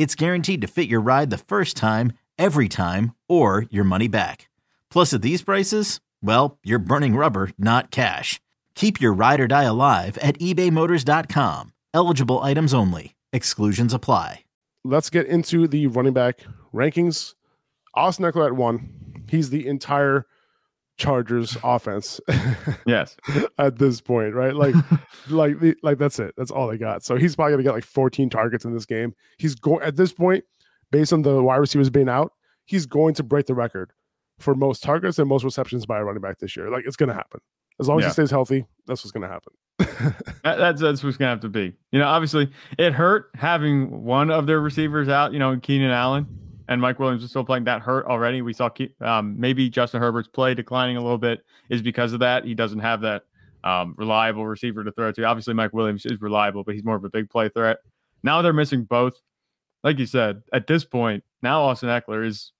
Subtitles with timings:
[0.00, 4.48] it's guaranteed to fit your ride the first time, every time, or your money back.
[4.88, 8.40] Plus, at these prices, well, you're burning rubber, not cash.
[8.74, 11.74] Keep your ride or die alive at ebaymotors.com.
[11.92, 13.14] Eligible items only.
[13.30, 14.44] Exclusions apply.
[14.84, 17.34] Let's get into the running back rankings.
[17.92, 19.24] Austin Ekeler at one.
[19.28, 20.24] He's the entire
[21.00, 22.20] Chargers offense.
[22.86, 23.16] yes.
[23.58, 24.54] at this point, right?
[24.54, 24.74] Like,
[25.30, 26.34] like, like that's it.
[26.36, 27.02] That's all they got.
[27.02, 29.14] So he's probably gonna get like 14 targets in this game.
[29.38, 30.44] He's going at this point,
[30.92, 32.32] based on the wide receivers being out,
[32.66, 33.92] he's going to break the record
[34.38, 36.70] for most targets and most receptions by a running back this year.
[36.70, 37.40] Like it's gonna happen.
[37.80, 38.08] As long as yeah.
[38.08, 39.54] he stays healthy, that's what's gonna happen.
[40.44, 41.72] that, that's that's what's gonna have to be.
[41.92, 46.26] You know, obviously it hurt having one of their receivers out, you know, Keenan Allen
[46.70, 47.64] and Mike Williams is still playing.
[47.64, 48.42] That hurt already.
[48.42, 52.44] We saw um, maybe Justin Herbert's play declining a little bit is because of that.
[52.44, 53.24] He doesn't have that
[53.64, 55.24] um, reliable receiver to throw to.
[55.24, 57.78] Obviously, Mike Williams is reliable, but he's more of a big play threat.
[58.22, 59.20] Now they're missing both.
[59.82, 62.52] Like you said, at this point, now Austin Ekeler is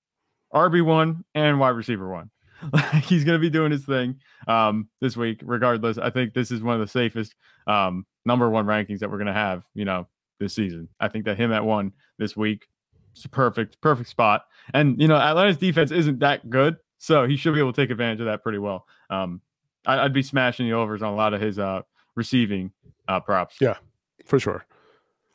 [0.53, 2.29] RB one and wide receiver one.
[3.05, 5.97] he's going to be doing his thing um, this week, regardless.
[5.97, 7.33] I think this is one of the safest
[7.65, 10.07] um, number one rankings that we're going to have, you know,
[10.39, 10.89] this season.
[10.99, 12.67] I think that him at one this week
[13.13, 14.45] it's a perfect, perfect spot.
[14.73, 17.91] And you know, Atlanta's defense isn't that good, so he should be able to take
[17.91, 18.85] advantage of that pretty well.
[19.09, 19.41] Um,
[19.85, 21.81] I, would be smashing the overs on a lot of his uh,
[22.15, 22.71] receiving
[23.07, 23.55] uh, props.
[23.59, 23.77] Yeah,
[24.25, 24.65] for sure.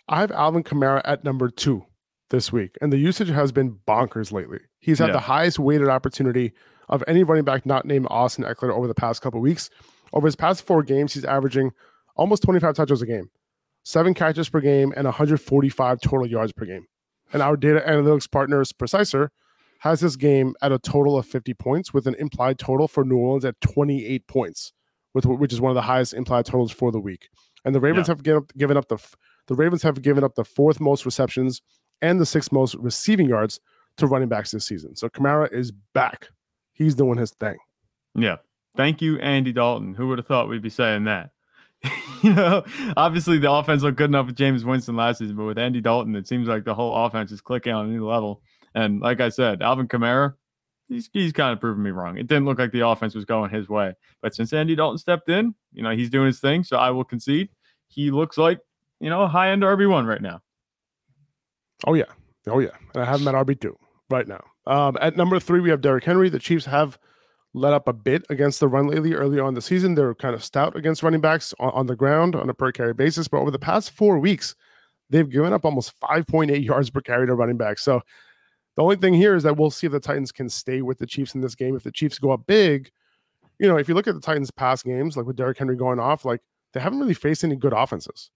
[0.08, 1.84] I have Alvin Kamara at number two
[2.30, 4.60] this week, and the usage has been bonkers lately.
[4.78, 5.14] He's had yeah.
[5.14, 6.52] the highest weighted opportunity
[6.88, 9.68] of any running back not named Austin Ekeler over the past couple weeks.
[10.12, 11.72] Over his past four games, he's averaging
[12.14, 13.28] almost 25 touches a game,
[13.82, 16.86] seven catches per game, and 145 total yards per game
[17.32, 19.30] and our data analytics partners, Preciser,
[19.80, 23.16] has this game at a total of 50 points with an implied total for New
[23.16, 24.72] Orleans at 28 points,
[25.14, 27.28] with which is one of the highest implied totals for the week.
[27.64, 28.12] And the Ravens yeah.
[28.12, 28.98] have given up, given up the
[29.48, 31.62] the Ravens have given up the fourth most receptions
[32.02, 33.60] and the sixth most receiving yards
[33.96, 34.96] to running backs this season.
[34.96, 36.28] So Kamara is back.
[36.72, 37.56] He's doing his thing.
[38.14, 38.36] Yeah.
[38.76, 39.94] Thank you, Andy Dalton.
[39.94, 41.30] Who would have thought we'd be saying that?
[42.22, 42.64] you know,
[42.96, 46.16] obviously the offense looked good enough with Jameis Winston last season, but with Andy Dalton,
[46.16, 48.42] it seems like the whole offense is clicking on a new level.
[48.74, 50.34] And like I said, Alvin Kamara,
[50.88, 52.18] he's, he's kind of proven me wrong.
[52.18, 53.94] It didn't look like the offense was going his way.
[54.22, 56.64] But since Andy Dalton stepped in, you know, he's doing his thing.
[56.64, 57.48] So I will concede.
[57.88, 58.60] He looks like,
[59.00, 60.40] you know, high end RB1 right now.
[61.86, 62.04] Oh, yeah.
[62.48, 62.70] Oh, yeah.
[62.94, 63.74] And I have him at RB2
[64.10, 64.42] right now.
[64.66, 66.28] Um, at number three, we have Derrick Henry.
[66.28, 66.98] The Chiefs have
[67.56, 69.14] let up a bit against the run lately.
[69.14, 72.36] Early on the season, they're kind of stout against running backs on, on the ground
[72.36, 73.28] on a per carry basis.
[73.28, 74.54] But over the past four weeks,
[75.08, 77.78] they've given up almost 5.8 yards per carry to running back.
[77.78, 78.02] So
[78.76, 81.06] the only thing here is that we'll see if the Titans can stay with the
[81.06, 81.74] Chiefs in this game.
[81.74, 82.90] If the Chiefs go up big,
[83.58, 85.98] you know, if you look at the Titans' past games, like with Derrick Henry going
[85.98, 86.42] off, like
[86.74, 88.30] they haven't really faced any good offenses,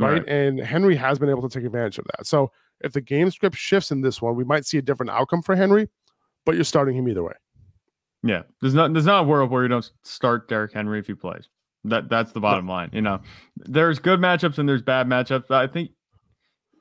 [0.00, 0.14] right?
[0.14, 0.28] right?
[0.28, 2.26] And Henry has been able to take advantage of that.
[2.26, 5.42] So if the game script shifts in this one, we might see a different outcome
[5.42, 5.88] for Henry,
[6.44, 7.34] but you're starting him either way.
[8.24, 11.14] Yeah, there's not there's not a world where you don't start Derrick Henry if he
[11.14, 11.48] plays.
[11.84, 12.88] That that's the bottom line.
[12.94, 13.20] You know,
[13.56, 15.50] there's good matchups and there's bad matchups.
[15.50, 15.90] I think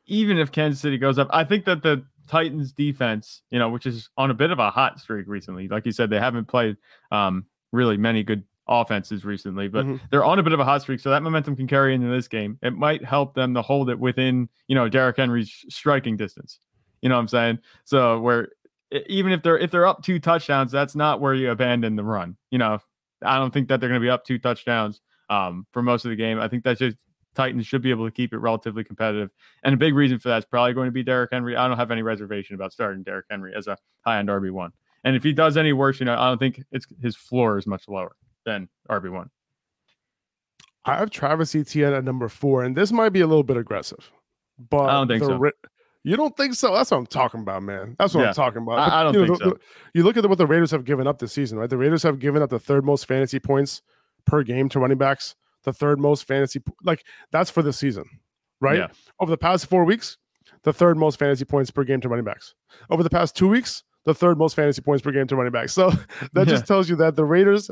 [0.05, 3.85] even if Kansas City goes up, I think that the Titans defense, you know, which
[3.85, 5.67] is on a bit of a hot streak recently.
[5.67, 6.77] Like you said, they haven't played
[7.11, 10.05] um, really many good offenses recently, but mm-hmm.
[10.09, 11.01] they're on a bit of a hot streak.
[11.01, 12.57] So that momentum can carry into this game.
[12.61, 16.59] It might help them to hold it within, you know, Derrick Henry's striking distance.
[17.01, 17.59] You know what I'm saying?
[17.83, 18.47] So where
[19.07, 22.37] even if they're if they're up two touchdowns, that's not where you abandon the run.
[22.51, 22.79] You know,
[23.23, 26.09] I don't think that they're going to be up two touchdowns um, for most of
[26.09, 26.39] the game.
[26.39, 26.97] I think that's just
[27.35, 29.31] Titans should be able to keep it relatively competitive.
[29.63, 31.55] And a big reason for that is probably going to be Derrick Henry.
[31.55, 34.71] I don't have any reservation about starting Derrick Henry as a high end RB one.
[35.03, 37.67] And if he does any worse, you know, I don't think it's his floor is
[37.67, 38.15] much lower
[38.45, 39.29] than RB one.
[40.85, 44.11] I have Travis Etienne at number four, and this might be a little bit aggressive,
[44.69, 45.51] but I don't think the, so
[46.03, 46.73] You don't think so?
[46.73, 47.95] That's what I'm talking about, man.
[47.97, 48.27] That's what yeah.
[48.29, 48.79] I'm talking about.
[48.79, 49.57] I, I don't you think so.
[49.93, 51.69] you look at what the Raiders have given up this season, right?
[51.69, 53.81] The Raiders have given up the third most fantasy points
[54.25, 58.03] per game to running backs, the third most fantasy like that's for the season,
[58.59, 58.79] right?
[58.79, 58.87] Yeah.
[59.21, 60.17] Over the past four weeks,
[60.63, 62.53] the third most fantasy points per game to running backs.
[62.89, 65.73] Over the past two weeks, the third most fantasy points per game to running backs.
[65.73, 65.89] So
[66.33, 66.53] that yeah.
[66.53, 67.71] just tells you that the Raiders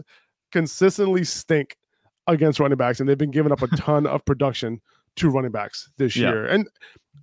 [0.54, 1.75] consistently stink
[2.27, 4.81] against running backs, and they've been giving up a ton of production
[5.18, 6.30] to running backs this yeah.
[6.30, 6.45] year.
[6.45, 6.69] And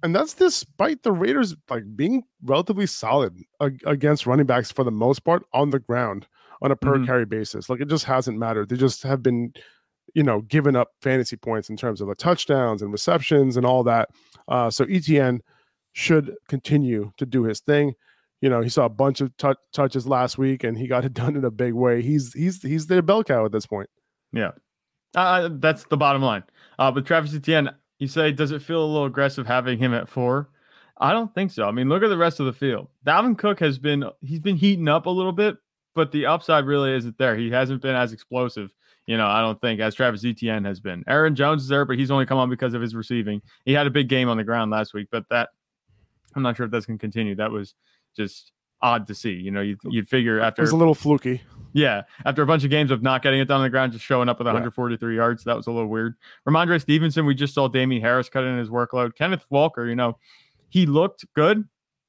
[0.03, 4.91] and that's despite the Raiders like being relatively solid ag- against running backs for the
[4.91, 6.27] most part on the ground
[6.63, 7.05] on a per mm-hmm.
[7.05, 7.69] carry basis.
[7.69, 8.69] Like it just hasn't mattered.
[8.69, 9.53] They just have been,
[10.15, 13.85] you know, giving up fantasy points in terms of the touchdowns and receptions and all
[13.85, 14.09] that.
[14.49, 15.41] Uh, so Etienne
[15.93, 17.95] should continue to do his thing.
[18.41, 21.13] You know, he saw a bunch of t- touches last week, and he got it
[21.15, 22.03] done in a big way.
[22.03, 23.91] He's he's he's the bell cow at this point.
[24.33, 24.53] Yeah,
[25.17, 26.45] uh, that's the bottom line.
[26.79, 30.09] Uh, with Travis Etienne, you say, does it feel a little aggressive having him at
[30.09, 30.51] four?
[31.01, 31.65] I don't think so.
[31.65, 32.89] I mean, look at the rest of the field.
[33.07, 35.57] Dalvin Cook has been he's been heating up a little bit,
[35.95, 37.37] but the upside really isn't there.
[37.37, 38.73] He hasn't been as explosive,
[39.07, 41.05] you know, I don't think as Travis Etienne has been.
[41.07, 43.41] Aaron Jones is there, but he's only come on because of his receiving.
[43.65, 45.51] He had a big game on the ground last week, but that
[46.35, 47.35] I'm not sure if that's going to continue.
[47.35, 47.75] That was
[48.17, 48.53] just
[48.83, 49.33] odd to see.
[49.33, 51.43] You know, you'd, you'd figure after it was a little fluky.
[51.73, 54.05] Yeah, after a bunch of games of not getting it done on the ground, just
[54.05, 55.17] showing up with 143 yeah.
[55.17, 56.15] yards, that was a little weird.
[56.49, 59.15] Rhamondre Stevenson, we just saw Damien Harris cut in his workload.
[59.15, 60.19] Kenneth Walker, you know,
[60.69, 61.65] he looked good.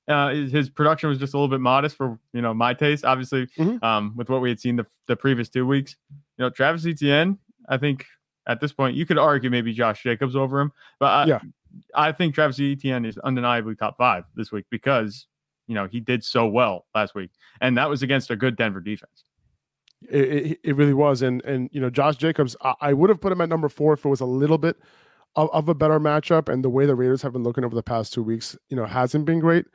[0.08, 3.06] Uh, his production was just a little bit modest for you know my taste.
[3.06, 3.84] Obviously, mm-hmm.
[3.86, 7.38] um, with what we had seen the, the previous two weeks, you know, Travis Etienne,
[7.68, 8.06] I think
[8.48, 11.40] at this point you could argue maybe Josh Jacobs over him, but I, yeah.
[11.94, 15.28] I think Travis Etienne is undeniably top five this week because
[15.70, 17.30] you know he did so well last week,
[17.62, 19.24] and that was against a good Denver defense.
[20.10, 23.32] It, it, really was, and and you know Josh Jacobs, I, I, would have put
[23.32, 24.78] him at number four if it was a little bit
[25.36, 27.84] of, of, a better matchup, and the way the Raiders have been looking over the
[27.84, 29.66] past two weeks, you know, hasn't been great.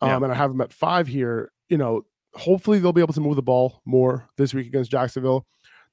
[0.00, 0.16] Um, yeah.
[0.16, 1.50] And I have him at five here.
[1.68, 2.02] You know,
[2.34, 5.46] hopefully they'll be able to move the ball more this week against Jacksonville.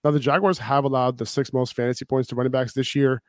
[0.03, 3.21] Now the Jaguars have allowed the six most fantasy points to running backs this year.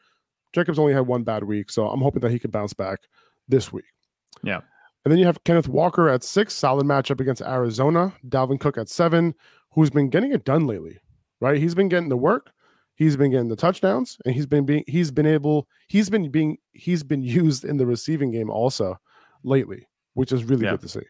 [0.53, 3.01] Jacobs only had one bad week, so I'm hoping that he can bounce back
[3.47, 3.85] this week.
[4.43, 4.61] Yeah.
[5.07, 8.13] And then you have Kenneth Walker at six, solid matchup against Arizona.
[8.29, 9.37] Dalvin Cook at seven,
[9.71, 10.99] who's been getting it done lately,
[11.41, 11.61] right?
[11.61, 12.51] He's been getting the work,
[12.97, 16.59] he's been getting the touchdowns, and he's been being he's been able he's been being
[16.73, 18.97] he's been used in the receiving game also
[19.45, 20.73] lately, which is really yeah.
[20.73, 21.07] good to see.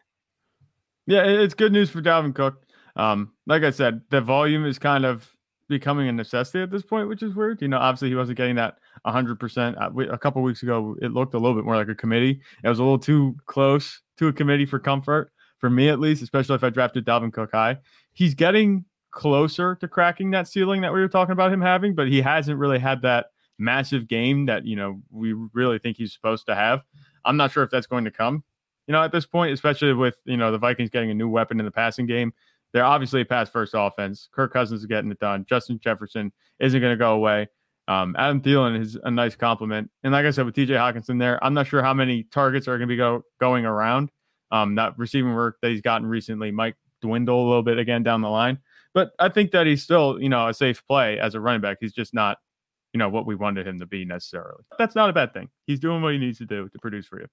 [1.07, 2.67] Yeah, it's good news for Dalvin Cook.
[2.97, 5.27] Um, like I said, the volume is kind of
[5.67, 7.61] becoming a necessity at this point, which is weird.
[7.61, 9.81] You know, obviously he wasn't getting that 100%.
[9.81, 12.41] Uh, a couple weeks ago, it looked a little bit more like a committee.
[12.63, 16.21] It was a little too close to a committee for comfort, for me at least,
[16.21, 17.77] especially if I drafted Dalvin Cook high.
[18.13, 22.07] He's getting closer to cracking that ceiling that we were talking about him having, but
[22.07, 23.27] he hasn't really had that
[23.57, 26.81] massive game that, you know, we really think he's supposed to have.
[27.25, 28.43] I'm not sure if that's going to come,
[28.85, 31.59] you know, at this point, especially with, you know, the Vikings getting a new weapon
[31.59, 32.33] in the passing game.
[32.73, 34.29] They're obviously a pass first offense.
[34.31, 35.45] Kirk Cousins is getting it done.
[35.47, 37.47] Justin Jefferson isn't going to go away.
[37.87, 39.89] Um, Adam Thielen is a nice compliment.
[40.03, 42.77] And like I said, with TJ Hockenson there, I'm not sure how many targets are
[42.77, 44.11] going to be go, going around.
[44.51, 48.21] Um, that receiving work that he's gotten recently might dwindle a little bit again down
[48.21, 48.59] the line.
[48.93, 51.77] But I think that he's still, you know, a safe play as a running back.
[51.79, 52.37] He's just not,
[52.93, 54.63] you know, what we wanted him to be necessarily.
[54.77, 55.49] That's not a bad thing.
[55.65, 57.27] He's doing what he needs to do to produce for you.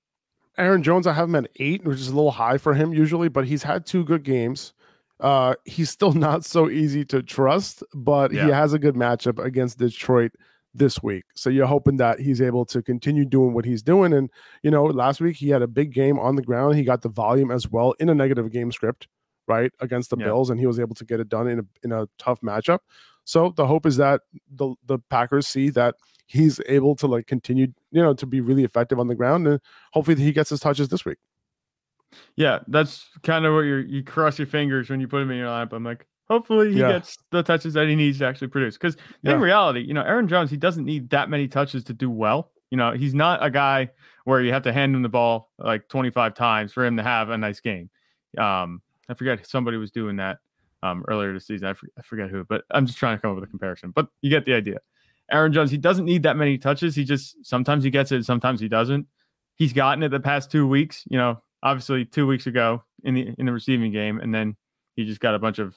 [0.57, 3.29] Aaron Jones, I have him at eight, which is a little high for him usually,
[3.29, 4.73] but he's had two good games.
[5.25, 8.45] Uh, he's still not so easy to trust, but yeah.
[8.45, 10.33] he has a good matchup against Detroit
[10.75, 11.25] this week.
[11.35, 14.13] So you're hoping that he's able to continue doing what he's doing.
[14.13, 14.29] And,
[14.63, 16.77] you know, last week he had a big game on the ground.
[16.77, 19.09] He got the volume as well in a negative game script,
[19.49, 20.27] right, against the yeah.
[20.27, 22.81] Bills, and he was able to get it done in a, in a tough matchup.
[23.25, 24.21] So the hope is that
[24.55, 25.95] the, the Packers see that
[26.27, 29.49] he's able to like continue, you know, to be really effective on the ground.
[29.49, 29.61] And
[29.93, 31.19] hopefully he gets his touches this week.
[32.37, 35.39] Yeah, that's kind of what you you cross your fingers when you put him in
[35.39, 35.73] your lineup.
[35.73, 36.93] I'm like, hopefully he yeah.
[36.93, 38.77] gets the touches that he needs to actually produce.
[38.77, 39.33] Because yeah.
[39.33, 42.51] in reality, you know, Aaron Jones, he doesn't need that many touches to do well.
[42.71, 43.91] You know, he's not a guy
[44.25, 47.31] where you have to hand him the ball like 25 times for him to have
[47.31, 47.91] a nice game.
[48.39, 50.39] Um, I forget somebody was doing that
[50.83, 51.69] um, earlier this season.
[51.69, 53.91] I, I forget who, but I'm just trying to come up with a comparison.
[53.91, 54.79] But you get the idea.
[55.31, 56.95] Aaron Jones, he doesn't need that many touches.
[56.95, 59.07] He just sometimes he gets it, sometimes he doesn't.
[59.57, 61.05] He's gotten it the past two weeks.
[61.09, 64.55] You know, obviously two weeks ago in the in the receiving game, and then
[64.95, 65.77] he just got a bunch of.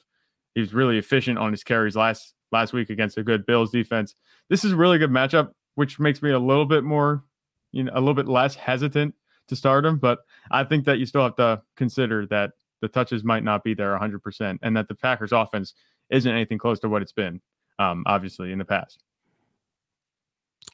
[0.54, 4.14] He was really efficient on his carries last last week against a good Bills defense.
[4.48, 7.24] This is a really good matchup, which makes me a little bit more,
[7.72, 9.14] you know, a little bit less hesitant
[9.48, 9.98] to start him.
[9.98, 13.74] But I think that you still have to consider that the touches might not be
[13.74, 15.74] there 100%, and that the Packers' offense
[16.10, 17.40] isn't anything close to what it's been,
[17.78, 19.02] um, obviously, in the past.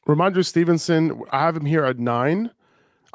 [0.07, 2.51] Rhamondre Stevenson, I have him here at nine.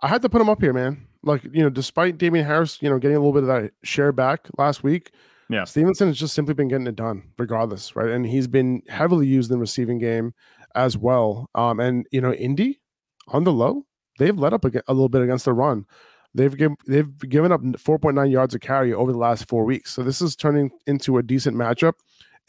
[0.02, 1.06] I had to put him up here, man.
[1.22, 4.12] Like, you know, despite Damien Harris, you know, getting a little bit of that share
[4.12, 5.12] back last week,
[5.50, 5.64] yeah.
[5.64, 8.10] Stevenson has just simply been getting it done regardless, right?
[8.10, 10.32] And he's been heavily used in the receiving game
[10.76, 11.50] as well.
[11.56, 12.80] Um, and you know, Indy
[13.28, 13.84] on the low,
[14.18, 15.86] they've let up a, a little bit against the run.
[16.34, 19.92] They've given they've given up 4.9 yards of carry over the last four weeks.
[19.92, 21.94] So this is turning into a decent matchup.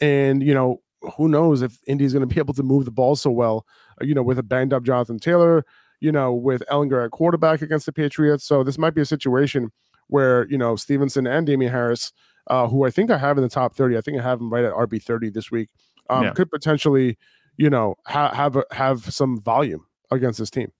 [0.00, 0.80] And you know,
[1.16, 3.66] who knows if Indy's going to be able to move the ball so well,
[4.00, 5.64] you know, with a banged up Jonathan Taylor,
[6.02, 8.44] you know, with Ehlinger at quarterback against the Patriots.
[8.44, 9.70] So this might be a situation
[10.08, 12.12] where, you know, Stevenson and Damien Harris
[12.48, 13.96] uh, who I think I have in the top 30.
[13.96, 15.68] I think I have him right at RB 30 this week.
[16.10, 16.32] Um, yeah.
[16.32, 17.18] Could potentially,
[17.56, 20.72] you know, ha- have a, have some volume against this team.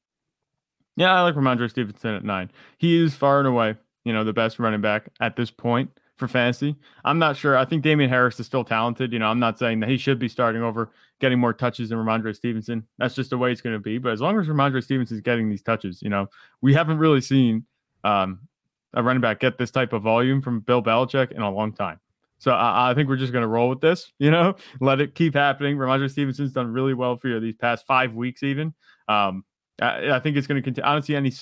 [0.97, 2.51] Yeah, I like Rhamondre Stevenson at nine.
[2.79, 6.29] He is far and away, you know, the best running back at this point for
[6.29, 6.77] fantasy.
[7.05, 7.57] I'm not sure.
[7.57, 9.13] I think Damien Harris is still talented.
[9.13, 10.91] You know, I'm not saying that he should be starting over
[11.23, 12.85] getting more touches than Rhamondre Stevenson.
[12.99, 13.97] That's just the way it's going to be.
[13.97, 16.27] But as long as Rhamondre Stevenson is getting these touches, you know,
[16.61, 17.65] we haven't really seen
[18.03, 18.41] um,
[18.93, 22.01] a running back get this type of volume from Bill Belichick in a long time.
[22.39, 25.15] So I, I think we're just going to roll with this, you know, let it
[25.15, 25.77] keep happening.
[25.77, 28.75] Rhamondre Stevenson's done really well for you these past five weeks, even.
[29.07, 29.45] Um,
[29.81, 30.89] I, I think it's going to continue.
[30.89, 31.33] I don't see any,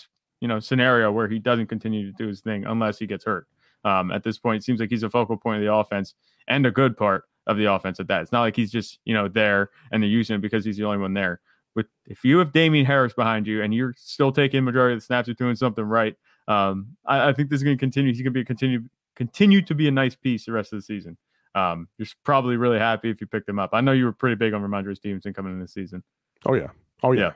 [0.42, 3.46] you know, scenario where he doesn't continue to do his thing unless he gets hurt.
[3.82, 6.14] Um, at this point, it seems like he's a focal point of the offense
[6.48, 8.22] and a good part of the offense at that.
[8.22, 10.84] It's not like he's just, you know, there and they're using him because he's the
[10.84, 11.40] only one there.
[11.74, 15.04] With if you have Damien Harris behind you and you're still taking majority of the
[15.04, 16.16] snaps, you're doing something right.
[16.48, 18.12] Um, I, I, think this is going to continue.
[18.12, 18.82] He's going to be continue
[19.14, 21.16] continue to be a nice piece the rest of the season.
[21.54, 23.70] Um, you're probably really happy if you picked him up.
[23.72, 26.02] I know you were pretty big on Rhamondre Stevenson coming in this season.
[26.46, 26.68] Oh yeah,
[27.02, 27.20] oh yeah.
[27.20, 27.32] yeah.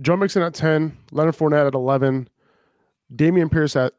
[0.00, 2.28] Joe Mixon at ten, Leonard Fournette at eleven,
[3.14, 3.94] Dameon Pierce at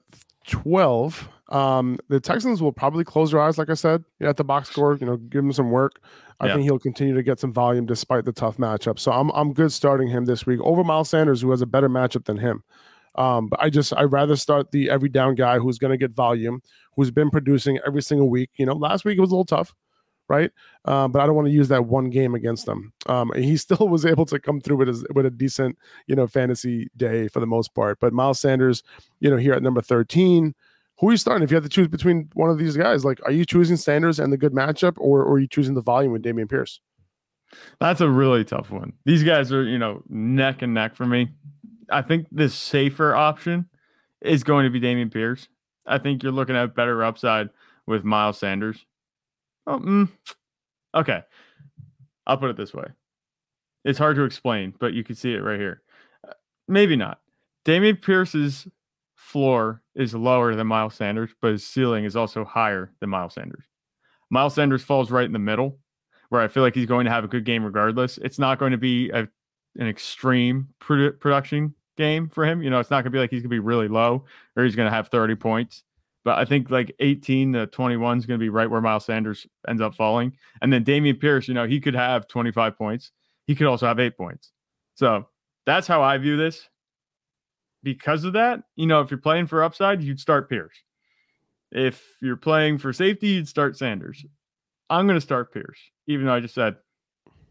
[0.46, 1.30] twelve.
[1.50, 4.96] Um, the Texans will probably close their eyes, like I said, at the box score.
[4.96, 6.02] You know, give him some work.
[6.40, 6.54] I yeah.
[6.54, 9.00] think he'll continue to get some volume despite the tough matchup.
[9.00, 11.90] So I'm I'm good starting him this week over Miles Sanders, who has a better
[11.90, 12.64] matchup than him.
[13.16, 16.12] Um, but I just I rather start the every down guy who's going to get
[16.12, 16.62] volume,
[16.96, 18.50] who's been producing every single week.
[18.58, 19.74] You know, last week it was a little tough,
[20.28, 20.52] right?
[20.84, 22.92] Um, but I don't want to use that one game against them.
[23.06, 26.28] Um, he still was able to come through with a, with a decent, you know,
[26.28, 28.00] fantasy day for the most part.
[28.02, 28.84] But Miles Sanders,
[29.20, 30.54] you know, here at number thirteen.
[31.00, 31.44] Who are you starting?
[31.44, 34.20] If you have to choose between one of these guys, like, are you choosing Sanders
[34.20, 36.80] and the good matchup, or, or are you choosing the volume with Dameon Pierce?
[37.80, 38.94] That's a really tough one.
[39.06, 41.30] These guys are, you know, neck and neck for me.
[41.90, 43.70] I think the safer option
[44.22, 45.48] is going to be Dameon Pierce.
[45.86, 47.50] I think you're looking at better upside
[47.86, 48.86] with Miles Sanders.
[49.68, 50.10] Oh, mm,
[50.96, 51.24] okay.
[52.26, 52.86] I'll put it this way.
[53.84, 55.84] It's hard to explain, but you can see it right here.
[56.28, 56.34] Uh,
[56.68, 57.20] maybe not.
[57.66, 58.68] Dameon Pierce's
[59.26, 63.66] floor is lower than Miles Sanders, but his ceiling is also higher than Miles Sanders.
[64.30, 65.80] Miles Sanders falls right in the middle,
[66.30, 68.20] where I feel like he's going to have a good game regardless.
[68.20, 69.28] It's not going to be a
[69.78, 72.62] an extreme produ- production game for him.
[72.62, 74.24] You know, it's not going to be like he's going to be really low
[74.56, 75.84] or he's going to have 30 points.
[76.24, 79.46] But I think like 18 to 21 is going to be right where Miles Sanders
[79.68, 80.34] ends up falling.
[80.62, 83.12] And then Dameon Pierce, you know, he could have 25 points.
[83.48, 84.52] He could also have eight points.
[84.96, 85.28] So
[85.66, 86.70] that's how I view this.
[87.86, 90.76] Because of that, you know, if you're playing for upside, you'd start Pierce.
[91.72, 94.26] If you're playing for safety, you'd start Sanders.
[94.90, 95.78] I'm going to start Pierce,
[96.08, 96.78] even though I just said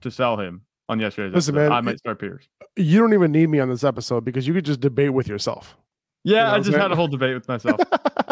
[0.00, 1.68] to sell him on yesterday's Listen, episode.
[1.68, 2.48] Man, I might start Pierce.
[2.74, 5.76] You don't even need me on this episode because you could just debate with yourself.
[6.24, 7.78] Yeah, you know I just had a whole debate with myself.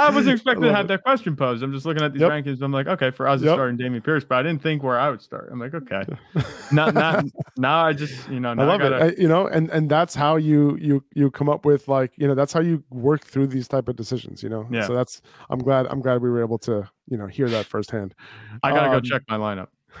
[0.00, 1.62] I was expecting to have that question posed.
[1.62, 2.30] I'm just looking at these yep.
[2.30, 2.60] rankings.
[2.62, 3.54] I'm like, okay, for us, yep.
[3.54, 5.48] starting Dameon Pierce, but I didn't think where I would start.
[5.52, 6.04] I'm like, okay,
[6.72, 7.24] not not
[7.56, 7.84] now.
[7.84, 9.06] I just you know, I love I gotta...
[9.06, 9.18] it.
[9.18, 12.26] I, you know, and and that's how you you you come up with like you
[12.26, 14.42] know that's how you work through these type of decisions.
[14.42, 14.86] You know, yeah.
[14.86, 18.14] So that's I'm glad I'm glad we were able to you know hear that firsthand.
[18.62, 19.68] I gotta um, go check my lineup.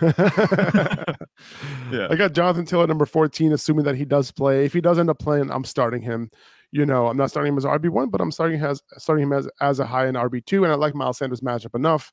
[1.90, 2.06] yeah.
[2.10, 4.64] I got Jonathan Taylor number 14, assuming that he does play.
[4.64, 6.30] If he does end up playing, I'm starting him.
[6.72, 9.32] You know, I'm not starting him as RB1, but I'm starting him as starting him
[9.32, 10.62] as, as a high in RB2.
[10.62, 12.12] And I like Miles Sanders matchup enough.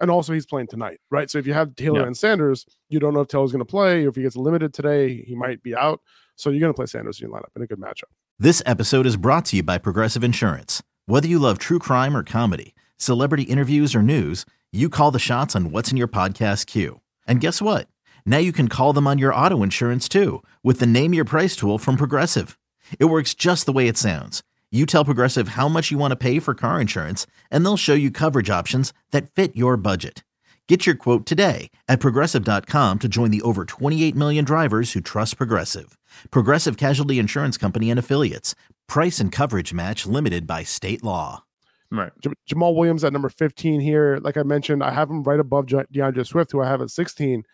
[0.00, 1.30] And also he's playing tonight, right?
[1.30, 2.06] So if you have Taylor yeah.
[2.06, 5.22] and Sanders, you don't know if Taylor's gonna play, or if he gets limited today,
[5.22, 6.00] he might be out.
[6.36, 8.04] So you're gonna play Sanders in your lineup in a good matchup.
[8.38, 10.82] This episode is brought to you by Progressive Insurance.
[11.06, 15.56] Whether you love true crime or comedy, celebrity interviews or news, you call the shots
[15.56, 17.00] on what's in your podcast queue.
[17.26, 17.88] And guess what?
[18.24, 21.56] Now you can call them on your auto insurance too with the Name Your Price
[21.56, 22.58] tool from Progressive.
[22.98, 24.42] It works just the way it sounds.
[24.70, 27.94] You tell Progressive how much you want to pay for car insurance, and they'll show
[27.94, 30.22] you coverage options that fit your budget.
[30.68, 35.38] Get your quote today at progressive.com to join the over 28 million drivers who trust
[35.38, 35.98] Progressive.
[36.30, 38.54] Progressive Casualty Insurance Company and Affiliates.
[38.86, 41.44] Price and coverage match limited by state law.
[41.90, 42.12] Right.
[42.20, 44.18] J- Jamaal Williams at number 15 here.
[44.20, 47.44] Like I mentioned, I have him right above D'Andre Swift, who I have at 16.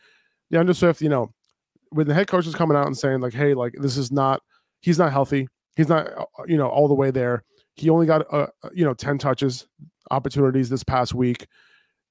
[0.50, 1.32] D'Andre Swift, you know,
[1.90, 4.42] when the head coach is coming out and saying, like, hey, like, this is not,
[4.84, 5.48] he's not healthy.
[5.76, 7.42] he's not uh, you know all the way there.
[7.74, 9.66] He only got uh, you know 10 touches
[10.10, 11.46] opportunities this past week.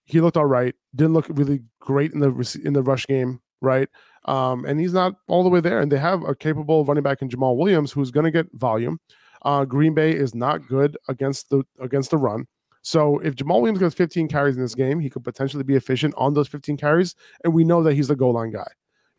[0.06, 0.75] He looked all right.
[0.96, 3.88] Didn't look really great in the in the rush game, right?
[4.25, 5.80] Um, and he's not all the way there.
[5.80, 9.00] And they have a capable running back in Jamaal Williams who's going to get volume.
[9.44, 12.48] Uh, Green Bay is not good against the against the run.
[12.82, 16.13] So if Jamaal Williams gets 15 carries in this game, he could potentially be efficient
[16.18, 18.68] on those 15 carries, and we know that he's the goal line guy,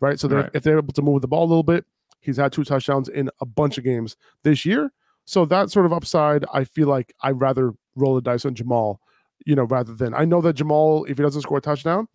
[0.01, 0.21] right?
[0.21, 0.51] So right.
[0.53, 1.87] if they're able to move the ball a little bit,
[2.25, 4.91] he's had two touchdowns in a bunch of games this year.
[5.25, 8.99] So that sort of upside, I feel like I'd rather roll the dice on Jamaal,
[9.47, 12.09] you know, rather than I know that Jamaal, if he doesn't score a touchdown,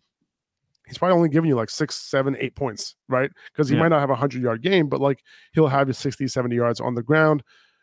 [0.86, 3.30] he's probably only giving you like six, seven, eight points, right?
[3.52, 3.82] Because he yeah.
[3.82, 6.80] might not have a hundred yard game, but like he'll have his 60, 70 yards
[6.80, 7.42] on the ground.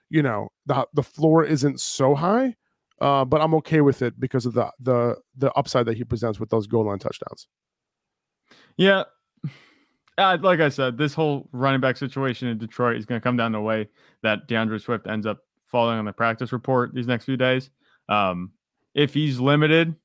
[0.09, 2.55] You know, the the floor isn't so high,
[3.01, 6.39] uh, but I'm okay with it because of the the the upside that he presents
[6.39, 7.47] with those goal line touchdowns.
[8.77, 9.03] Yeah,
[10.17, 13.37] uh, like I said, this whole running back situation in Detroit is going to come
[13.37, 13.87] down the way
[14.23, 17.69] that D'Andre Swift ends up falling on the practice report these next few days.
[18.09, 18.51] Um,
[18.93, 19.95] if he's limited,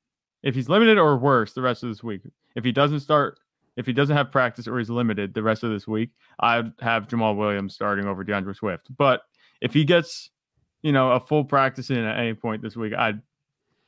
[0.43, 2.21] if he's limited or worse the rest of this week,
[2.55, 3.39] if he doesn't start,
[3.75, 7.07] if he doesn't have practice or he's limited the rest of this week, I'd have
[7.07, 8.95] Jamaal Williams starting over D'Andre Swift.
[8.95, 9.21] But
[9.61, 10.29] if he gets
[10.83, 13.19] you know, a full practice in at any point this week, I'd,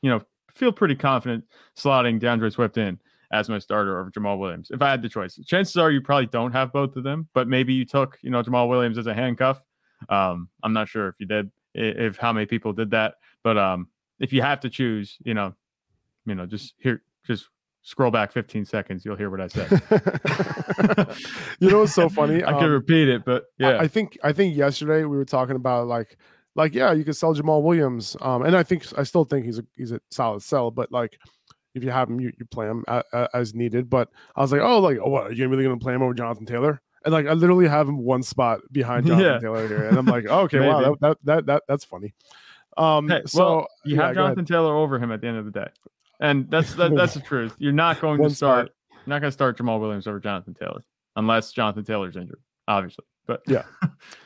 [0.02, 1.44] you know, feel pretty confident
[1.76, 2.98] slotting D'Andre Swift in
[3.32, 4.70] as my starter over Jamaal Williams.
[4.70, 7.48] If I had the choice, chances are you probably don't have both of them, but
[7.48, 9.62] maybe you took, you know, Jamaal Williams as a handcuff.
[10.08, 13.88] Um, I'm not sure if you did, if how many people did that, but um,
[14.20, 15.54] if you have to choose, you know,
[16.26, 17.48] you know, just here, just
[17.82, 19.70] scroll back 15 seconds, you'll hear what I said.
[21.60, 22.42] you know it's so funny?
[22.44, 25.24] I um, can repeat it, but yeah, I, I think I think yesterday we were
[25.24, 26.16] talking about like
[26.56, 29.58] like yeah, you could sell Jamaal Williams, um, and I think I still think he's
[29.58, 31.18] a he's a solid sell, but like
[31.76, 33.88] if you have him, you, you play him a, a, as needed.
[33.90, 36.14] But I was like, oh, like oh, what are you really gonna play him over
[36.14, 36.80] Jonathan Taylor?
[37.04, 39.38] And like I literally have him one spot behind Jonathan yeah.
[39.38, 42.14] Taylor here, and I'm like, oh, okay, wow, that, that, that that that's funny.
[42.76, 45.44] Um, hey, so well, you yeah, have Jonathan Taylor over him at the end of
[45.44, 45.68] the day,
[46.20, 47.54] and that's that, that's the truth.
[47.58, 48.66] You're not going to start.
[48.66, 48.76] Spot.
[48.90, 50.82] You're not going to start Jamaal Williams over Jonathan Taylor
[51.14, 53.04] unless Jonathan Taylor's injured, obviously.
[53.26, 53.64] But yeah,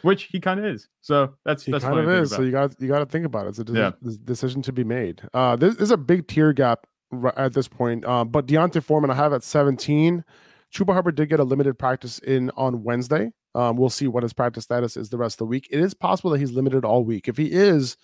[0.02, 0.88] which he kind of is.
[1.00, 2.30] So that's he that's kind of is.
[2.30, 3.58] So you got you got to think about it.
[3.58, 3.90] It's a yeah.
[4.24, 5.22] decision to be made.
[5.32, 6.86] Uh, this is a big tier gap
[7.36, 8.04] at this point.
[8.04, 10.24] Uh, but D'Onta Foreman, I have at 17.
[10.72, 13.32] Chuba Hubbard did get a limited practice in on Wednesday.
[13.54, 15.68] Um, we'll see what his practice status is the rest of the week.
[15.70, 17.26] It is possible that he's limited all week.
[17.26, 17.96] If he is,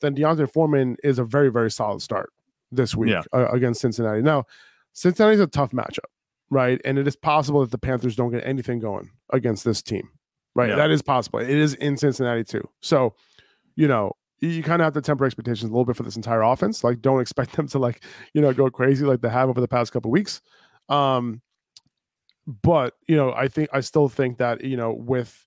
[0.00, 2.30] then D'Onta Foreman is a very very solid start
[2.70, 3.22] this week yeah.
[3.32, 4.22] uh, against Cincinnati.
[4.22, 4.44] Now,
[4.92, 6.10] Cincinnati's a tough matchup,
[6.50, 6.80] right?
[6.84, 10.08] And it is possible that the Panthers don't get anything going against this team
[10.54, 10.70] right?
[10.70, 10.76] Yeah.
[10.76, 11.38] That is possible.
[11.38, 12.68] It is in Cincinnati too.
[12.80, 13.14] So,
[13.76, 14.12] you know,
[14.42, 16.82] you kind of have to temper expectations a little bit for this entire offense.
[16.82, 19.68] Like, don't expect them to like, you know, go crazy like they have over the
[19.68, 20.40] past couple weeks.
[20.88, 21.40] Um,
[22.46, 25.46] but you know, I think I still think that you know, with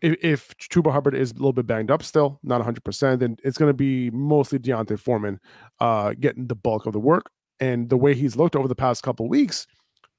[0.00, 3.36] if, if Chuba Hubbard is a little bit banged up still, not 100, percent then
[3.44, 5.38] it's going to be mostly D'Onta Foreman
[5.80, 7.30] uh, getting the bulk of the work.
[7.60, 9.66] And the way he's looked over the past couple weeks,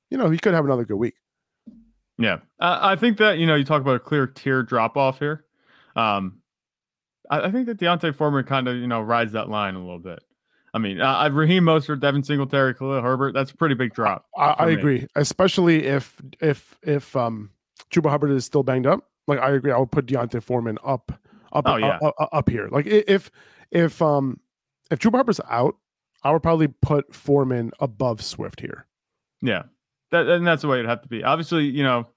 [0.10, 1.16] you know, he could have another good week.
[2.18, 5.20] Yeah, I, I think that you know you talk about a clear tier drop off
[5.20, 5.46] here.
[5.96, 6.40] Um,
[7.30, 10.00] I, I, think that D'Onta Foreman kind of you know rides that line a little
[10.00, 10.20] bit.
[10.74, 13.34] I mean, uh, Raheem Mostert, Devin Singletary, Khalil Herbert.
[13.34, 14.26] That's a pretty big drop.
[14.38, 17.52] I, I agree, especially if if if um
[17.92, 19.08] Chuba Hubbard is still banged up.
[19.28, 21.12] Like I agree, I would put D'Onta Foreman up
[21.54, 21.98] up oh, yeah.
[22.02, 22.68] up, up, up here.
[22.70, 23.32] Like if
[23.72, 24.40] if um
[24.92, 25.76] if Chuba Hubbard's out,
[26.24, 28.86] I would probably put Foreman above Swift here.
[29.42, 29.64] Yeah,
[30.12, 31.24] that, and that's the way it'd have to be.
[31.24, 32.08] Obviously, you know,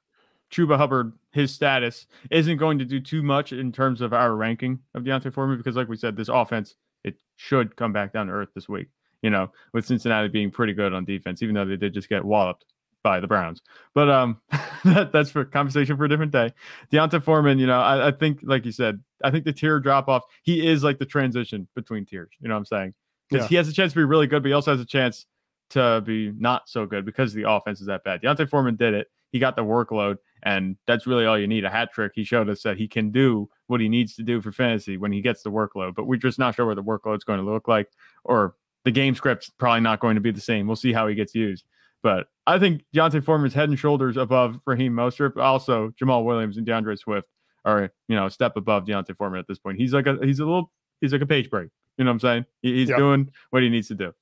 [0.51, 4.79] Chuba Hubbard, his status isn't going to do too much in terms of our ranking
[4.95, 8.33] of D'Onta Foreman because, like we said, this offense it should come back down to
[8.33, 8.89] earth this week.
[9.23, 12.25] You know, with Cincinnati being pretty good on defense, even though they did just get
[12.25, 12.65] walloped
[13.03, 13.63] by the Browns.
[13.95, 14.41] But um,
[14.85, 16.53] that, that's for conversation for a different day.
[16.93, 20.09] D'Onta Foreman, you know, I, I think, like you said, I think the tier drop
[20.09, 22.31] off, he is like the transition between tiers.
[22.41, 22.95] You know what I'm saying?
[23.29, 23.49] Because yeah.
[23.49, 25.27] he has a chance to be really good, but he also has a chance
[25.71, 28.23] to be not so good because the offense is that bad.
[28.23, 29.09] D'Onta Foreman did it.
[29.33, 31.65] He got the workload, and that's really all you need.
[31.65, 32.13] A hat trick.
[32.15, 35.13] He showed us that he can do what he needs to do for fantasy when
[35.13, 37.69] he gets the workload, but we're just not sure what the workload's going to look
[37.69, 37.89] like,
[38.25, 40.67] or the game script's probably not going to be the same.
[40.67, 41.65] We'll see how he gets used.
[42.03, 45.37] But I think D'Onta Foreman's head and shoulders above Raheem Mostert.
[45.37, 47.29] Also, Jamaal Williams and D'Andre Swift
[47.65, 49.79] are, you know, a step above D'Onta Foreman at this point.
[49.79, 50.71] He's like a he's a little
[51.01, 51.71] he's like a page break.
[51.97, 52.47] You know what I'm saying?
[52.63, 52.99] He's yep.
[52.99, 54.15] doing what he needs to do.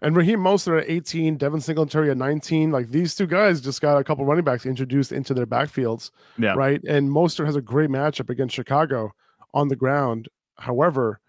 [0.00, 2.70] And Raheem Mostert at 18, Devin Singletary at 19.
[2.70, 6.10] Like these two guys just got a couple running backs introduced into their backfields.
[6.38, 6.54] Yeah.
[6.54, 6.80] Right.
[6.84, 9.12] And Mostert has a great matchup against Chicago
[9.54, 10.28] on the ground.
[10.56, 11.20] However,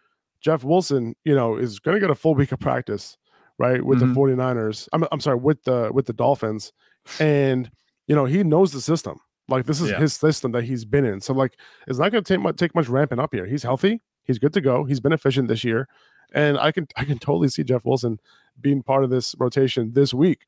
[0.42, 3.18] Jeff Wilson, you know, is going to get a full week of practice,
[3.58, 4.14] right, with mm-hmm.
[4.14, 4.88] the 49ers.
[4.94, 6.72] I'm, I'm sorry, with the with the Dolphins.
[7.20, 7.70] And,
[8.08, 10.00] you know, he knows the system, Like this is yeah.
[10.00, 11.22] his system that he's been in.
[11.22, 13.46] So like it's not going to take much take much ramping up here.
[13.46, 14.02] He's healthy.
[14.24, 14.84] He's good to go.
[14.84, 15.88] He's been efficient this year,
[16.34, 18.20] and I can I can totally see Jeff Wilson
[18.60, 20.46] being part of this rotation this week.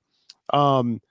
[0.53, 1.01] Um,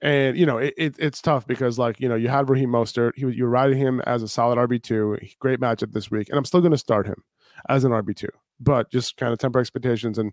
[0.00, 3.12] and you know it, it, it's tough because like you know you had Raheem Mostert.
[3.16, 5.18] He you're riding him as a solid RB two.
[5.40, 7.22] Great matchup this week, and I'm still going to start him
[7.68, 8.28] as an RB two,
[8.60, 10.32] but just kind of temper expectations and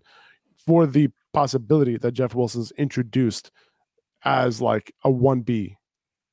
[0.56, 3.50] for the possibility that Jeff Wilson's introduced
[4.24, 5.76] as like a one B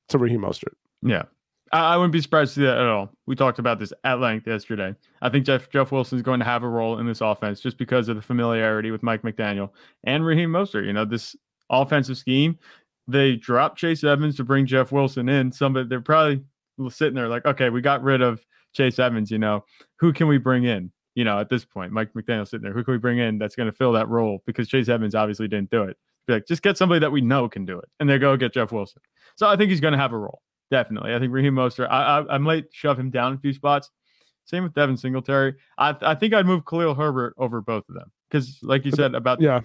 [0.08, 0.74] to Raheem Mostert.
[1.02, 1.24] Yeah.
[1.74, 3.10] I, wouldn't be surprised to see that at all.
[3.26, 4.94] We talked about this at length yesterday.
[5.20, 7.78] I think Jeff Jeff Wilson is going to have a role in this offense just
[7.78, 9.70] because of the familiarity with Mike McDaniel
[10.04, 10.86] and Raheem Mostert.
[10.86, 11.34] You know, this
[11.70, 12.58] offensive scheme,
[13.08, 15.50] they dropped Chase Edmonds to bring Jeff Wilson in.
[15.50, 16.44] Somebody they're probably
[16.90, 19.32] sitting there like, okay, we got rid of Chase Edmonds.
[19.32, 19.64] You know,
[19.98, 20.92] who can we bring in?
[21.16, 23.56] You know, at this point, Mike McDaniel sitting there, who can we bring in that's
[23.56, 24.42] going to fill that role?
[24.46, 25.96] Because Chase Edmonds obviously didn't do it.
[26.26, 28.52] Be like, just get somebody that we know can do it, and they go get
[28.54, 29.02] Jeff Wilson.
[29.36, 30.40] So I think he's going to have a role.
[30.70, 31.14] Definitely.
[31.14, 33.90] I think Raheem Mostert, I, I, I might shove him down a few spots.
[34.46, 35.54] Same with Devin Singletary.
[35.78, 39.14] I, I think I'd move Khalil Herbert over both of them because, like you said
[39.14, 39.60] about yeah,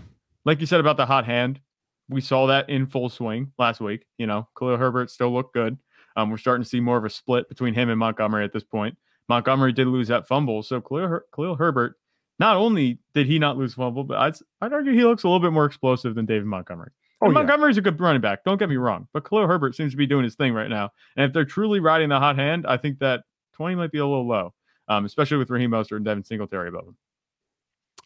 [0.46, 1.60] like you said about the hot hand,
[2.08, 4.06] we saw that in full swing last week.
[4.18, 5.78] You know, Khalil Herbert still looked good.
[6.16, 8.64] Um, we're starting to see more of a split between him and Montgomery at this
[8.64, 8.98] point.
[9.28, 11.96] Montgomery did lose that fumble, so Khalil, Her- Khalil Herbert.
[12.40, 15.42] Not only did he not lose fumble, but I'd, I'd argue he looks a little
[15.42, 16.92] bit more explosive than David Montgomery.
[17.22, 17.82] Oh, Montgomery's yeah.
[17.82, 18.44] a good running back.
[18.46, 20.92] Don't get me wrong, but Khalil Herbert seems to be doing his thing right now.
[21.18, 24.06] And if they're truly riding the hot hand, I think that 20 might be a
[24.06, 24.54] little low,
[24.88, 26.98] um, especially with Raheem Mostert and Devin Singletary above him.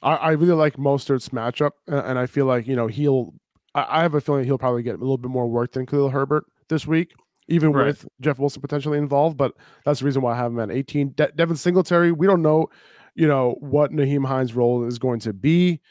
[0.01, 3.33] I, I really like Mostert's matchup, and I feel like you know he'll.
[3.75, 6.09] I, I have a feeling he'll probably get a little bit more work than Khalil
[6.09, 7.13] Herbert this week,
[7.47, 7.85] even right.
[7.87, 9.37] with Jeff Wilson potentially involved.
[9.37, 9.53] But
[9.85, 11.13] that's the reason why I have him at 18.
[11.15, 12.67] De- Devin Singletary, we don't know,
[13.15, 15.81] you know, what Nyheim Hines' role is going to be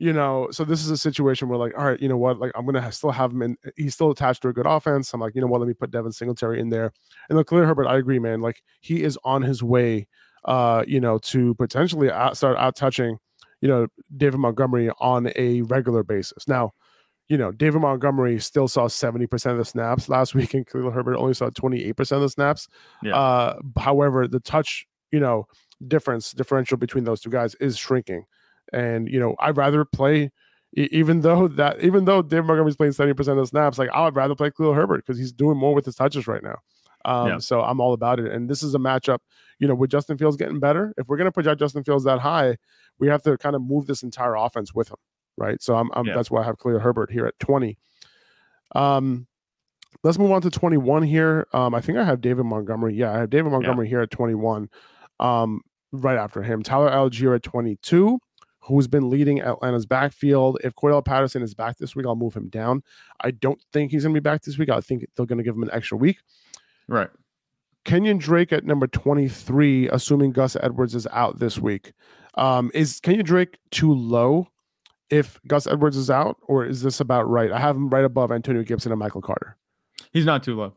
[0.00, 2.52] you know, so this is a situation where like, all right, you know what, like
[2.54, 3.56] I'm gonna still have him in.
[3.76, 5.12] He's still attached to a good offense.
[5.12, 6.90] I'm like, you know what, let me put Devin Singletary in there.
[7.28, 8.40] And look, Khalil Herbert, I agree, man.
[8.40, 10.08] Like he is on his way,
[10.46, 13.18] uh, you know, to potentially out, start out touching,
[13.60, 16.48] you know, David Montgomery on a regular basis.
[16.48, 16.72] Now,
[17.28, 21.18] you know, David Montgomery still saw 70% of the snaps last week, and Khalil Herbert
[21.18, 22.68] only saw 28% of the snaps.
[23.02, 23.14] Yeah.
[23.14, 25.46] Uh, however, the touch, you know,
[25.86, 28.24] difference differential between those two guys is shrinking.
[28.72, 30.30] And you know, I'd rather play,
[30.72, 34.04] even though that even though David Montgomery's playing seventy percent of the snaps, like I
[34.04, 36.56] would rather play Khalil Herbert because he's doing more with his touches right now.
[37.04, 37.38] Um, yeah.
[37.38, 38.30] So I'm all about it.
[38.30, 39.18] And this is a matchup,
[39.58, 40.92] you know, with Justin Fields getting better.
[40.98, 42.56] If we're going to project Justin Fields that high,
[42.98, 44.98] we have to kind of move this entire offense with him,
[45.36, 45.62] right?
[45.62, 46.14] So I'm, I'm yeah.
[46.14, 47.78] that's why I have Khalil Herbert here at 20.
[48.74, 49.26] Um,
[50.02, 51.46] let's move on to 21 here.
[51.52, 52.94] Um, I think I have David Montgomery.
[52.94, 53.90] Yeah, I have David Montgomery yeah.
[53.90, 54.68] here at 21.
[55.18, 58.18] Um, right after him, Tyler Allgeier at 22
[58.60, 60.58] who's been leading Atlanta's backfield.
[60.62, 62.82] If Cordarrelle Patterson is back this week, I'll move him down.
[63.20, 64.68] I don't think he's going to be back this week.
[64.68, 66.18] I think they're going to give him an extra week.
[66.88, 67.08] Right.
[67.84, 71.92] Kenyan Drake at number 23, assuming Gus Edwards is out this week.
[72.34, 74.48] Um, is Kenyan Drake too low
[75.08, 77.50] if Gus Edwards is out, or is this about right?
[77.50, 79.56] I have him right above Antonio Gibson and Michael Carter.
[80.12, 80.74] He's not too low.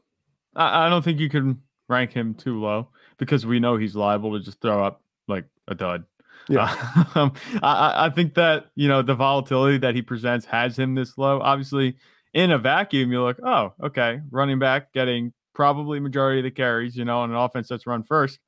[0.55, 4.37] I, I don't think you can rank him too low because we know he's liable
[4.37, 6.05] to just throw up like a dud.
[6.49, 10.95] Yeah, um, I, I think that you know the volatility that he presents has him
[10.95, 11.39] this low.
[11.39, 11.95] Obviously,
[12.33, 16.95] in a vacuum, you look, oh, okay, running back getting probably majority of the carries.
[16.95, 18.39] You know, on an offense that's run first,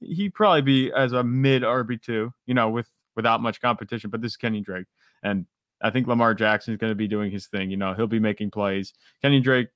[0.00, 2.32] he'd probably be as a mid RB two.
[2.46, 4.10] You know, with without much competition.
[4.10, 4.86] But this is Kenny Drake,
[5.22, 5.46] and
[5.82, 7.70] I think Lamar Jackson is going to be doing his thing.
[7.70, 8.94] You know, he'll be making plays.
[9.20, 9.68] Kenny Drake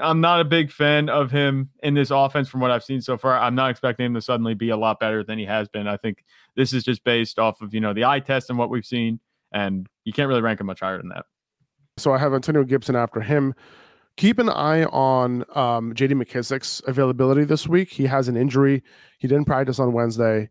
[0.00, 3.18] I'm not a big fan of him in this offense from what I've seen so
[3.18, 3.38] far.
[3.38, 5.86] I'm not expecting him to suddenly be a lot better than he has been.
[5.86, 6.24] I think
[6.56, 9.20] this is just based off of, you know, the eye test and what we've seen,
[9.52, 11.26] and you can't really rank him much higher than that.
[11.98, 13.54] So I have Antonio Gibson after him.
[14.16, 17.90] Keep an eye on um, JD McKissic's availability this week.
[17.90, 18.82] He has an injury.
[19.18, 20.48] He didn't practice on Wednesday.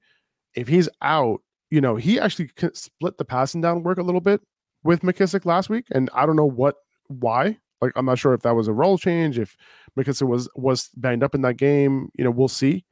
[0.55, 4.41] If he's out, you know, he actually split the passing down work a little bit
[4.83, 5.85] with McKissick last week.
[5.91, 6.75] And I don't know what,
[7.07, 7.57] why.
[7.81, 9.55] Like I'm not sure if that was a role change, if
[9.97, 12.09] McKissic was was banged up in that game.
[12.15, 12.85] You know, we'll see.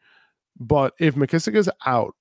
[0.59, 2.15] But if McKissic is out,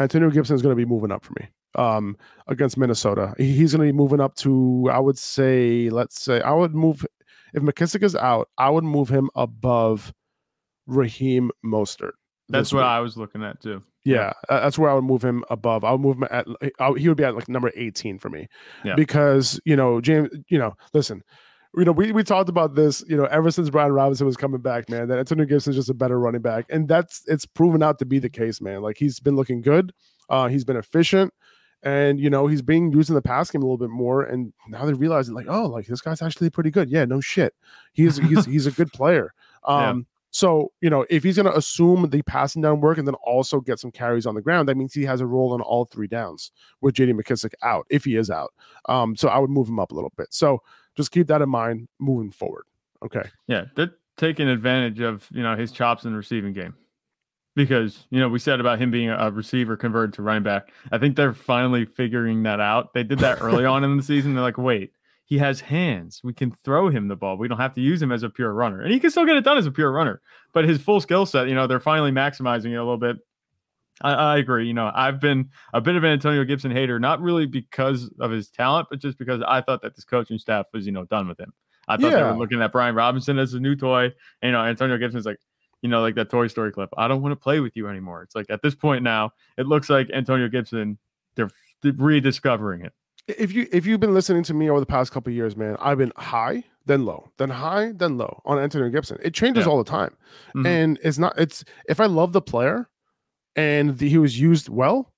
[0.00, 2.16] Antonio Gibson is going to be moving up for me um,
[2.48, 3.34] against Minnesota.
[3.36, 7.04] He's going to be moving up to, I would say, let's say, I would move
[7.52, 10.12] if McKissic is out, I would move him above
[10.86, 12.12] Raheem Mostert.
[12.48, 12.86] That's what week.
[12.86, 13.82] I was looking at too.
[14.04, 15.84] Yeah, that's where I would move him above.
[15.84, 16.46] I would move him at.
[16.80, 18.48] I, he would be at like number eighteen for me.
[18.84, 18.94] Yeah.
[18.94, 21.22] Because you know James, you know, listen,
[21.74, 24.60] you know, we, we talked about this, you know, ever since Brian Robinson was coming
[24.60, 26.66] back, man, that Antonio Gibson's just a better running back.
[26.68, 28.82] And that's it's proven out to be the case, man.
[28.82, 29.92] Like he's been looking good.
[30.28, 31.32] Uh, he's been efficient.
[31.82, 34.22] And you know, he's being used in the pass game a little bit more.
[34.22, 36.90] And now they're realizing, like, oh, like this guy's actually pretty good.
[36.90, 37.54] Yeah, no shit.
[37.92, 39.32] He's he's he's a good player.
[39.64, 40.02] Um, yeah.
[40.34, 43.60] So, you know, if he's going to assume the passing down work and then also
[43.60, 46.06] get some carries on the ground, that means he has a role on all three
[46.06, 48.50] downs with JD McKissic out, if he is out.
[48.88, 50.32] Um, so I would move him up a little bit.
[50.32, 50.62] So
[50.96, 52.64] just keep that in mind moving forward.
[53.04, 53.22] Okay.
[53.46, 53.64] Yeah.
[53.74, 56.74] They're taking advantage of, you know, his chops in the receiving game
[57.56, 60.70] because, you know, we said about him being a receiver converted to running back.
[60.90, 62.94] I think they're finally figuring that out.
[62.94, 64.34] They did that early on in the season.
[64.34, 64.92] They're like, wait,
[65.24, 66.20] he has hands.
[66.22, 67.38] We can throw him the ball.
[67.38, 68.82] We don't have to use him as a pure runner.
[68.82, 70.20] And he can still get it done as a pure runner.
[70.52, 73.16] But his full skill set, you know, they're finally maximizing it a little bit.
[74.02, 74.66] I, I, agree.
[74.66, 78.30] You know, I've been a bit of an Antonio Gibson hater, not really because of
[78.30, 81.28] his talent, but just because I thought that this coaching staff was, you know, done
[81.28, 81.52] with him.
[81.88, 82.16] I thought yeah.
[82.16, 84.04] they were looking at Brian Robinson as a new toy.
[84.04, 84.12] And,
[84.42, 85.38] you know, Antonio Gibson's like,
[85.80, 86.90] you know, like that Toy Story clip.
[86.96, 88.22] I don't want to play with you anymore.
[88.22, 90.98] It's like at this point now, it looks like Antonio Gibson,
[91.34, 91.50] they're
[91.82, 92.92] rediscovering it
[93.28, 95.98] if you if you've been listening to me over the past couple years, man, I've
[95.98, 99.18] been high, then low, then high, then low on Antonio Gibson.
[99.22, 99.70] It changes yeah.
[99.70, 100.16] all the time,
[100.54, 100.66] mm-hmm.
[100.66, 101.38] and it's not.
[101.38, 102.88] It's if I love the player,
[103.56, 105.12] and the, he was used well,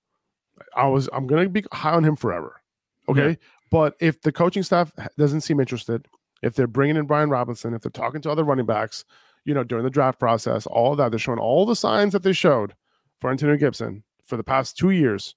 [0.77, 2.61] I was I'm gonna be high on him forever.
[3.09, 3.35] Okay, yeah.
[3.71, 6.07] but if the coaching staff doesn't seem interested,
[6.43, 9.05] if they're bringing in Brian Robinson, if they're talking to other running backs,
[9.45, 12.33] you know, during the draft process, all that they're showing all the signs that they
[12.33, 12.75] showed
[13.21, 15.35] for Antonio Gibson for the past two years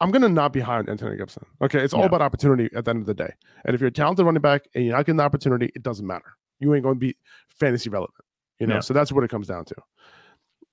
[0.00, 1.46] I'm going to not be high on Antonio Gibson.
[1.62, 1.80] Okay.
[1.80, 2.06] It's all yeah.
[2.06, 3.32] about opportunity at the end of the day.
[3.64, 6.06] And if you're a talented running back and you're not getting the opportunity, it doesn't
[6.06, 6.36] matter.
[6.58, 7.16] You ain't going to be
[7.48, 8.24] fantasy relevant,
[8.58, 8.74] you know?
[8.74, 8.80] Yeah.
[8.80, 9.74] So that's what it comes down to.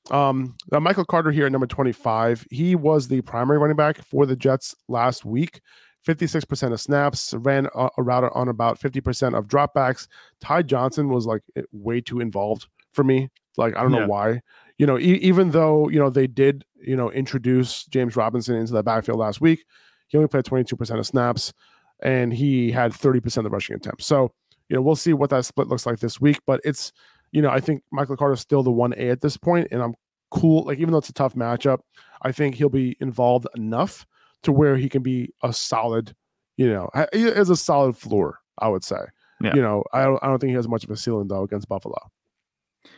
[0.09, 2.47] Um, uh, Michael Carter here at number 25.
[2.49, 5.61] He was the primary running back for the Jets last week.
[6.07, 10.07] 56% of snaps, ran a, a route on about 50% of dropbacks.
[10.39, 13.29] Ty Johnson was like eh, way too involved for me.
[13.55, 13.99] Like, I don't yeah.
[13.99, 14.41] know why
[14.81, 18.73] you know, e- even though you know they did you know introduce James Robinson into
[18.73, 19.63] the backfield last week,
[20.07, 21.53] he only played 22% of snaps,
[22.01, 24.07] and he had 30% of the rushing attempts.
[24.07, 24.33] So
[24.69, 26.39] you know, we'll see what that split looks like this week.
[26.47, 26.91] But it's
[27.31, 29.81] you know, I think Michael Carter is still the one A at this point, and
[29.81, 29.95] I'm
[30.31, 30.63] cool.
[30.65, 31.79] Like even though it's a tough matchup,
[32.21, 34.05] I think he'll be involved enough
[34.43, 36.15] to where he can be a solid,
[36.57, 38.39] you know, as a solid floor.
[38.59, 38.99] I would say.
[39.41, 39.55] Yeah.
[39.55, 41.67] You know, I don't, I don't think he has much of a ceiling though against
[41.67, 41.97] Buffalo.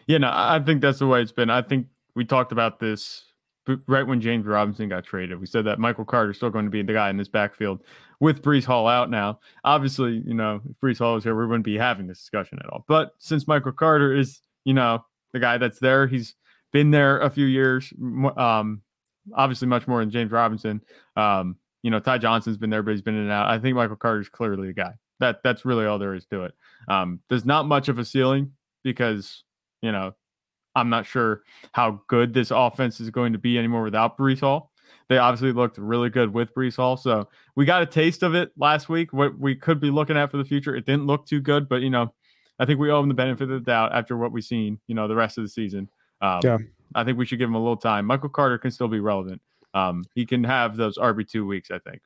[0.08, 1.50] Yeah, no, I think that's the way it's been.
[1.50, 3.26] I think we talked about this
[3.88, 5.40] right when James Robinson got traded.
[5.40, 7.82] We said that Michael Carter is still going to be the guy in this backfield
[8.20, 9.40] with Breece Hall out now.
[9.64, 12.70] Obviously, you know, if Breece Hall was here, we wouldn't be having this discussion at
[12.70, 12.86] all.
[12.88, 16.36] But since Michael Carter is, you know, the guy that's there, he's
[16.72, 17.92] been there a few years.
[18.36, 18.82] Um,
[19.36, 20.82] obviously, much more than James Robinson.
[21.16, 23.50] Um, you know, Ty Johnson's been there, but he's been in and out.
[23.50, 24.94] I think Michael Carter's clearly the guy.
[25.20, 26.54] That that's really all there is to it.
[26.88, 29.44] Um, there's not much of a ceiling because
[29.84, 30.16] you know,
[30.76, 34.72] I'm not sure how good this offense is going to be anymore without Breece Hall.
[35.10, 36.98] They obviously looked really good with Breece Hall.
[36.98, 39.14] So we got a taste of it last week.
[39.14, 40.76] What we could be looking at for the future.
[40.76, 42.14] It didn't look too good, but you know,
[42.60, 44.96] I think we owe him the benefit of the doubt after what we've seen, you
[44.96, 45.90] know, the rest of the season.
[46.22, 46.58] Um, yeah.
[46.96, 48.06] I think we should give him a little time.
[48.06, 49.42] Michael Carter can still be relevant.
[49.74, 52.02] Um, he can have those RB2 weeks, I think.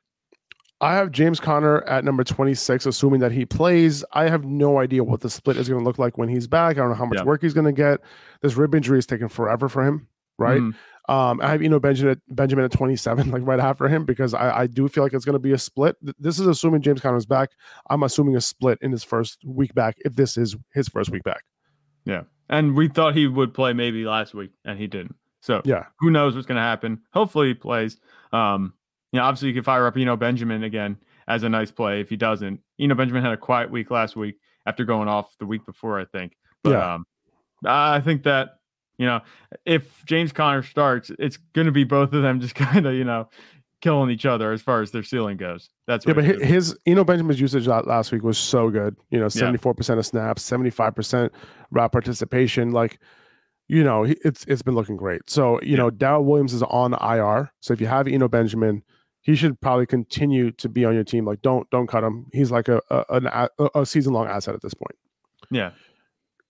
[0.80, 4.04] I have James Conner at number 26, assuming that he plays.
[4.12, 6.76] I have no idea what the split is going to look like when he's back.
[6.76, 7.24] I don't know how much yeah.
[7.24, 8.00] work he's going to get.
[8.42, 10.06] This rib injury is taking forever for him,
[10.38, 10.60] right?
[10.60, 10.74] mm
[11.08, 14.60] Um, I have you know Benjamin Benjamin at 27, like right after him, because I,
[14.60, 15.96] I do feel like it's going to be a split.
[16.18, 17.50] This is assuming James Conner's back.
[17.90, 21.24] I'm assuming a split in his first week back, if this is his first week
[21.24, 21.44] back.
[22.04, 25.16] Yeah, and we thought he would play maybe last week, and he didn't.
[25.40, 27.00] So yeah, who knows what's going to happen?
[27.12, 27.96] Hopefully he plays.
[28.32, 28.74] Um,
[29.12, 32.00] you know, obviously you can fire up Eno Benjamin again as a nice play.
[32.00, 35.46] If he doesn't, Eno Benjamin had a quiet week last week after going off the
[35.46, 36.36] week before, I think.
[36.62, 36.94] But yeah.
[36.94, 37.06] um,
[37.64, 38.56] I think that
[38.98, 39.20] you know,
[39.64, 43.04] if James Conner starts, it's going to be both of them just kind of you
[43.04, 43.28] know
[43.80, 45.70] killing each other as far as their ceiling goes.
[45.86, 48.96] That's yeah, but his Eno Benjamin's usage last week was so good.
[49.10, 51.32] You know, seventy four percent of snaps, seventy five percent
[51.70, 52.72] route participation.
[52.72, 52.98] Like
[53.68, 55.28] you know, it's it's been looking great.
[55.28, 55.76] So, you yeah.
[55.76, 57.52] know, Darrel Williams is on IR.
[57.60, 58.82] So if you have Eno Benjamin,
[59.28, 61.26] he should probably continue to be on your team.
[61.26, 62.28] Like, don't don't cut him.
[62.32, 64.96] He's like a a, a season long asset at this point.
[65.50, 65.72] Yeah.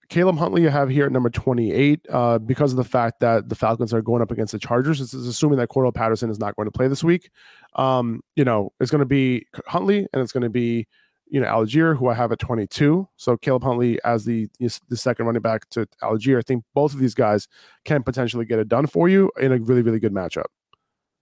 [0.07, 3.55] Caleb Huntley, you have here at number 28 uh, because of the fact that the
[3.55, 4.99] Falcons are going up against the Chargers.
[4.99, 7.31] This is assuming that Cordarrelle Patterson is not going to play this week.
[7.75, 10.87] Um, you know, it's going to be Huntley and it's going to be,
[11.27, 13.09] you know, Allgeier, who I have at 22.
[13.17, 16.39] So Caleb Huntley as the the second running back to Allgeier.
[16.39, 17.49] I think both of these guys
[17.83, 20.45] can potentially get it done for you in a really, really good matchup.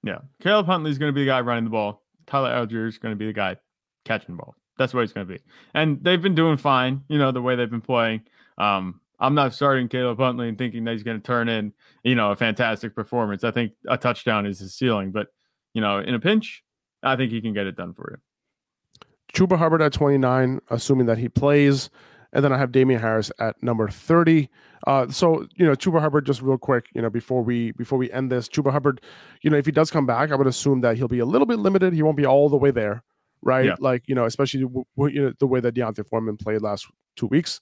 [0.07, 0.19] Yeah.
[0.41, 2.01] Caleb Huntley is going to be the guy running the ball.
[2.27, 3.57] Tyler Allgeier is going to be the guy
[4.05, 4.55] catching the ball.
[4.77, 5.41] That's what he's going to be.
[5.73, 8.21] And they've been doing fine, you know, the way they've been playing.
[8.57, 12.15] Um, I'm not starting Caleb Huntley and thinking that he's going to turn in, you
[12.15, 13.43] know, a fantastic performance.
[13.43, 15.27] I think a touchdown is his ceiling, but,
[15.73, 16.63] you know, in a pinch,
[17.03, 19.07] I think he can get it done for you.
[19.33, 21.89] Chuba Hubbard at 29, assuming that he plays.
[22.33, 24.49] And then I have Damien Harris at number 30.
[24.85, 28.11] Uh, so you know, Chuba Hubbard, just real quick, you know, before we before we
[28.11, 29.01] end this, Chuba Hubbard,
[29.41, 31.47] you know, if he does come back, I would assume that he'll be a little
[31.47, 31.93] bit limited.
[31.93, 33.03] He won't be all the way there,
[33.41, 33.65] right?
[33.65, 33.75] Yeah.
[33.79, 36.87] Like you know, especially w- w- you know, the way that D'Onta Foreman played last
[37.15, 37.59] two weeks.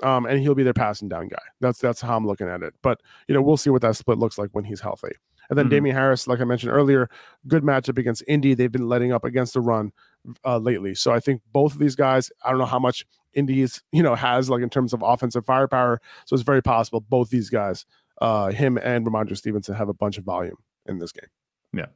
[0.00, 1.42] Um, and he'll be their passing down guy.
[1.60, 2.74] That's that's how I'm looking at it.
[2.82, 5.10] But you know, we'll see what that split looks like when he's healthy.
[5.50, 5.70] And then mm-hmm.
[5.70, 7.08] Damien Harris, like I mentioned earlier,
[7.46, 8.54] good matchup against Indy.
[8.54, 9.92] They've been letting up against the run
[10.44, 10.94] uh, lately.
[10.94, 13.06] So I think both of these guys, I don't know how much
[13.38, 16.00] Indy's, you know, has like in terms of offensive firepower.
[16.26, 17.86] So it's very possible both these guys,
[18.20, 21.28] uh, him and Rhamondre Stevenson, have a bunch of volume in this game.
[21.72, 21.86] Yeah.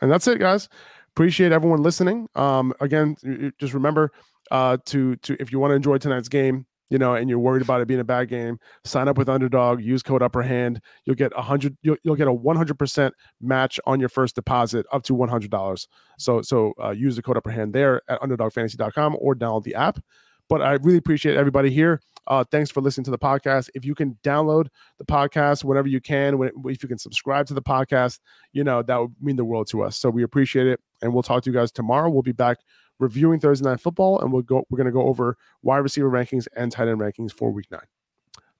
[0.00, 0.68] And that's it, guys.
[1.10, 2.28] Appreciate everyone listening.
[2.34, 3.16] Um, again,
[3.58, 4.12] just remember
[4.50, 7.62] uh, to to if you want to enjoy tonight's game, you know, and you're worried
[7.62, 9.82] about it being a bad game, sign up with Underdog.
[9.82, 10.80] Use code Upper Hand.
[11.04, 11.76] You'll get a hundred.
[11.82, 15.88] You'll, you'll get a 100 percent match on your first deposit up to 100 dollars.
[16.18, 20.00] So so uh, use the code Upper Hand there at UnderdogFantasy.com or download the app.
[20.48, 22.00] But I really appreciate everybody here.
[22.26, 23.68] Uh, thanks for listening to the podcast.
[23.74, 27.54] If you can download the podcast whenever you can, when, if you can subscribe to
[27.54, 28.20] the podcast,
[28.52, 29.96] you know that would mean the world to us.
[29.96, 32.10] So we appreciate it, and we'll talk to you guys tomorrow.
[32.10, 32.58] We'll be back
[32.98, 34.64] reviewing Thursday Night Football, and we'll go.
[34.70, 37.80] We're going to go over wide receiver rankings and tight end rankings for Week Nine.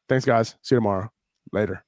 [0.09, 0.57] Thanks, guys.
[0.63, 1.11] See you tomorrow.
[1.53, 1.85] Later.